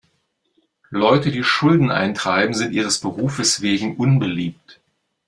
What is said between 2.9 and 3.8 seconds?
Berufes